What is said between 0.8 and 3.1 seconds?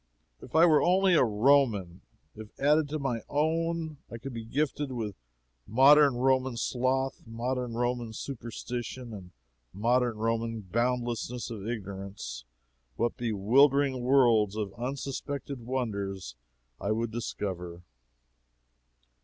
only a Roman! If, added to